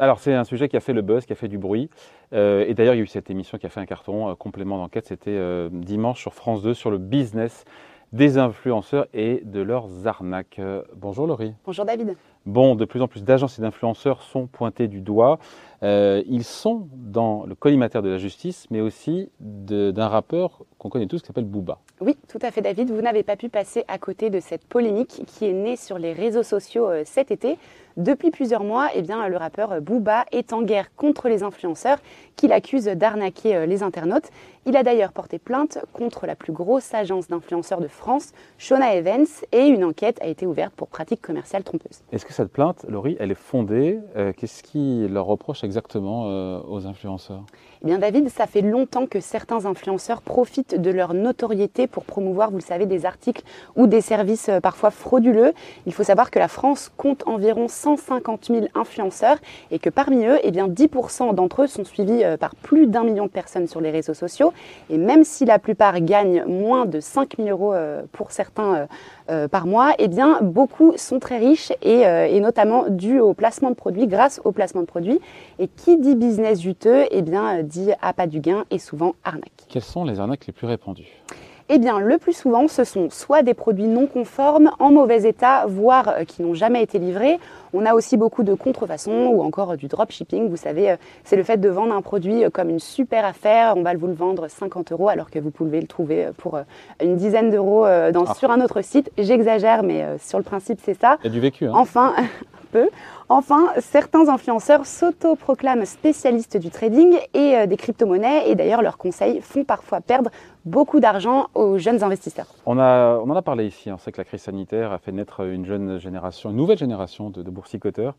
[0.00, 1.90] Alors c'est un sujet qui a fait le buzz, qui a fait du bruit.
[2.32, 4.34] Euh, et d'ailleurs il y a eu cette émission qui a fait un carton, euh,
[4.34, 7.64] complément d'enquête, c'était euh, dimanche sur France 2 sur le business
[8.12, 10.60] des influenceurs et de leurs arnaques.
[10.96, 11.52] bonjour Laurie.
[11.66, 12.16] Bonjour David.
[12.46, 15.38] Bon, de plus en plus d'agences et d'influenceurs sont pointés du doigt.
[15.82, 21.20] Ils sont dans le collimateur de la justice, mais aussi d'un rappeur qu'on connaît tous
[21.20, 21.78] qui s'appelle Booba.
[22.00, 22.90] Oui, tout à fait David.
[22.90, 26.12] Vous n'avez pas pu passer à côté de cette polémique qui est née sur les
[26.12, 27.58] réseaux sociaux cet été
[27.98, 31.98] depuis plusieurs mois, eh bien, le rappeur Booba est en guerre contre les influenceurs
[32.36, 34.30] qui l'accusent d'arnaquer euh, les internautes.
[34.66, 39.26] Il a d'ailleurs porté plainte contre la plus grosse agence d'influenceurs de France, Shona Evans,
[39.50, 42.02] et une enquête a été ouverte pour pratiques commerciales trompeuses.
[42.12, 43.98] Est-ce que cette plainte, Laurie, elle est fondée?
[44.14, 47.44] Euh, Qu'est-ce qui leur reproche exactement euh, aux influenceurs?
[47.82, 52.50] Eh bien, David, ça fait longtemps que certains influenceurs profitent de leur notoriété pour promouvoir,
[52.50, 53.44] vous le savez, des articles
[53.76, 55.52] ou des services parfois frauduleux.
[55.86, 59.36] Il faut savoir que la France compte environ 150 000 influenceurs
[59.70, 63.04] et que parmi eux, eh bien, 10% d'entre eux sont suivis euh, par plus d'un
[63.04, 64.52] million de personnes sur les réseaux sociaux.
[64.90, 68.88] Et même si la plupart gagnent moins de 5 000 euros euh, pour certains
[69.30, 73.74] euh, par mois, eh bien, beaucoup sont très riches et, notamment dû au placement de
[73.74, 75.20] produits, grâce au placement de produits.
[75.58, 79.66] Et qui dit business juteux, eh bien, dit pas du gain et souvent arnaque.
[79.68, 81.22] Quelles sont les arnaques les plus répandues?
[81.68, 85.66] Eh bien, le plus souvent, ce sont soit des produits non conformes, en mauvais état,
[85.66, 87.38] voire qui n'ont jamais été livrés,
[87.72, 90.48] on a aussi beaucoup de contrefaçons ou encore du dropshipping.
[90.48, 93.74] Vous savez, euh, c'est le fait de vendre un produit euh, comme une super affaire.
[93.76, 96.58] On va vous le vendre 50 euros alors que vous pouvez le trouver euh, pour
[97.02, 98.10] une dizaine d'euros ah.
[98.38, 99.10] sur un autre site.
[99.18, 101.18] J'exagère, mais sur le principe, c'est ça.
[101.22, 101.66] Il y a du vécu.
[101.66, 101.72] Hein.
[101.74, 102.88] Enfin, un peu.
[103.30, 109.64] Enfin, certains influenceurs s'auto-proclament spécialistes du trading et des crypto-monnaies et d'ailleurs leurs conseils font
[109.64, 110.30] parfois perdre
[110.64, 112.46] beaucoup d'argent aux jeunes investisseurs.
[112.66, 115.12] On, a, on en a parlé ici, on sait que la crise sanitaire a fait
[115.12, 118.14] naître une jeune génération, une nouvelle génération de, de boursicoteurs,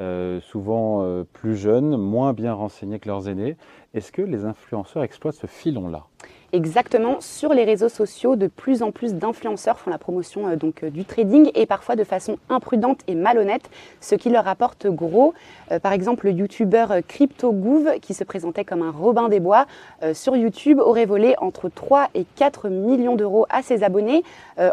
[0.00, 3.56] euh, souvent euh, plus jeunes, moins bien renseignés que leurs aînés.
[3.94, 6.04] Est-ce que les influenceurs exploitent ce filon-là?
[6.52, 10.84] Exactement, sur les réseaux sociaux, de plus en plus d'influenceurs font la promotion euh, donc,
[10.84, 15.34] du trading et parfois de façon imprudente et malhonnête, ce qui leur rapporte gros.
[15.82, 19.66] par exemple, le youtubeur CryptoGouv, qui se présentait comme un Robin des Bois,
[20.12, 24.22] sur YouTube aurait volé entre 3 et 4 millions d'euros à ses abonnés.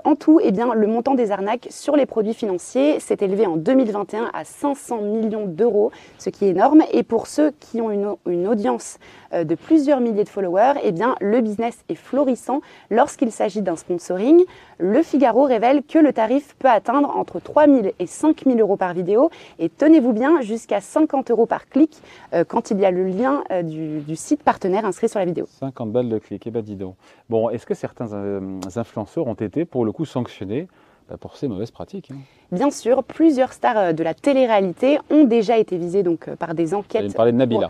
[0.05, 3.57] en tout, eh bien, le montant des arnaques sur les produits financiers s'est élevé en
[3.57, 6.83] 2021 à 500 millions d'euros, ce qui est énorme.
[6.91, 8.97] Et pour ceux qui ont une, audience
[9.33, 13.75] euh, de plusieurs milliers de followers, eh bien, le business est florissant lorsqu'il s'agit d'un
[13.75, 14.43] sponsoring.
[14.77, 18.77] Le Figaro révèle que le tarif peut atteindre entre 3 000 et 5 000 euros
[18.77, 21.97] par vidéo et tenez-vous bien, jusqu'à 50 euros par clic
[22.33, 25.45] euh, quand il y a le lien euh, du, site partenaire inscrit sur la vidéo.
[25.59, 26.95] 50 balles de clic, et eh ben dis donc.
[27.29, 28.11] Bon, est-ce que certains
[28.75, 30.67] influenceurs ont été pour le coup sanctionnés?
[31.11, 32.09] Bah, pour ces mauvaises pratiques.
[32.11, 32.19] Hein.
[32.53, 36.53] Bien sûr, plusieurs stars euh, de la télé-réalité ont déjà été visées donc, euh, par
[36.53, 37.07] des enquêtes.
[37.07, 37.69] Vous parler de Nabila.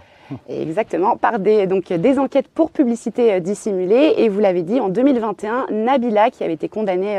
[0.50, 4.14] Exactement, par des, donc, des enquêtes pour publicité euh, dissimulée.
[4.18, 7.18] Et vous l'avez dit, en 2021, Nabila, qui avait été condamnée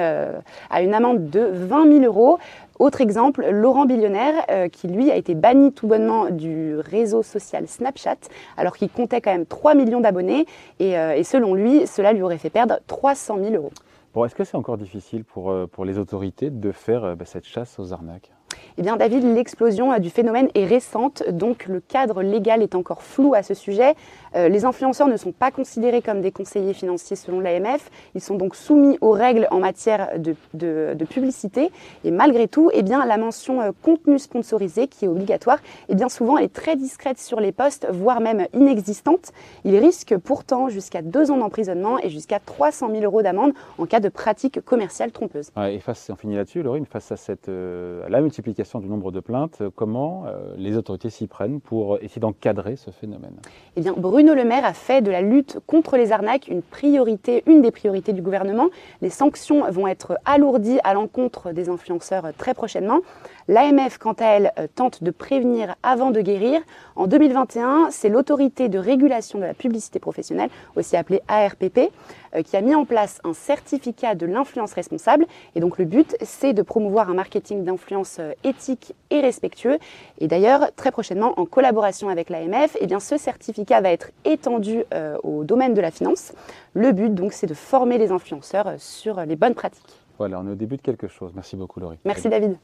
[0.71, 2.39] à une amende de 20 000 euros.
[2.79, 4.35] Autre exemple, Laurent Billionnaire,
[4.73, 8.17] qui lui a été banni tout bonnement du réseau social Snapchat,
[8.57, 10.47] alors qu'il comptait quand même 3 millions d'abonnés.
[10.81, 10.95] Et,
[11.25, 13.73] selon lui, cela lui aurait fait perdre 300 000 euros.
[14.15, 17.25] Bon, est-ce que c'est encore difficile pour, euh, pour les autorités de faire euh, bah,
[17.25, 18.31] cette chasse aux arnaques?
[18.79, 23.03] Eh bien, David, l'explosion euh, du phénomène est récente, donc le cadre légal est encore
[23.03, 23.95] flou à ce sujet.
[24.35, 27.91] Euh, les influenceurs ne sont pas considérés comme des conseillers financiers selon l'AMF.
[28.15, 31.71] Ils sont donc soumis aux règles en matière de, publicité.
[32.05, 35.59] Et malgré tout, eh bien, la mention euh, contenu sponsorisé, qui est obligatoire,
[35.89, 39.33] eh bien, souvent, elle est très discrète sur les postes, voire même inexistante.
[39.65, 44.01] Il risque pourtant jusqu'à deux ans d'emprisonnement et jusqu'à 300 000 euros d'amende en cas
[44.01, 45.51] de pratique commerciale trompeuse.
[45.59, 49.21] et face, on finit là-dessus, Laurine, face à, cette, à la multiplication du nombre de
[49.21, 53.35] plaintes, euh, comment euh, les autorités s'y prennent pour essayer d'encadrer ce phénomène?
[53.77, 57.43] Eh bien, Bruno Le Maire a fait de la lutte contre les arnaques une priorité,
[57.47, 58.69] une des priorités du gouvernement.
[59.01, 63.01] Les sanctions vont être alourdies à l'encontre des influenceurs très prochainement.
[63.49, 66.61] L'AMF, quant à elle, euh, tente de prévenir avant de guérir.
[66.97, 71.91] En 2021, c'est l'autorité de régulation de la publicité professionnelle, aussi appelée ARPP,
[72.35, 75.27] euh, qui a mis en place un certificat de l'influence responsable.
[75.55, 79.79] Et donc le but, c'est de promouvoir un marketing d'influence euh, éthique et respectueux.
[80.19, 84.85] Et d'ailleurs, très prochainement, en collaboration avec l'AMF, eh bien, ce certificat va être étendu
[85.23, 86.33] au domaine de la finance.
[86.75, 90.01] Le but, donc, c'est de former les influenceurs sur les bonnes pratiques.
[90.19, 91.33] Voilà, on est au début de quelque chose.
[91.35, 91.99] Merci beaucoup, Laurie.
[92.05, 92.57] Merci, David.